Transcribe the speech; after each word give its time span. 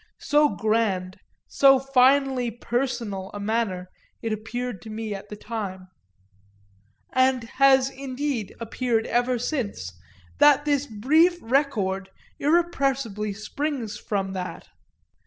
So 0.17 0.49
grand, 0.55 1.19
so 1.45 1.77
finely 1.77 2.49
personal 2.49 3.29
a 3.35 3.39
manner 3.39 3.91
it 4.23 4.33
appeared 4.33 4.81
to 4.81 4.89
me 4.89 5.13
at 5.13 5.29
the 5.29 5.35
time, 5.35 5.89
and 7.13 7.43
has 7.43 7.91
indeed 7.91 8.55
appeared 8.59 9.05
ever 9.05 9.37
since, 9.37 9.93
that 10.39 10.65
this 10.65 10.87
brief 10.87 11.37
record 11.39 12.09
irrepressibly 12.39 13.31
springs 13.33 13.99
from 13.99 14.33
that. 14.33 14.69